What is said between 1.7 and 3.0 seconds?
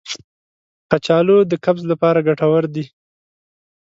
لپاره ګټور دی.